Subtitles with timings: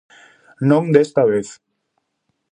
[0.69, 1.47] Non desta vez.